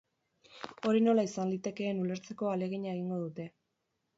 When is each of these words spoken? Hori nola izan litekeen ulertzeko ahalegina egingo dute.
Hori 0.89 1.03
nola 1.07 1.25
izan 1.27 1.51
litekeen 1.53 2.01
ulertzeko 2.07 2.51
ahalegina 2.53 2.91
egingo 2.95 3.21
dute. 3.29 3.51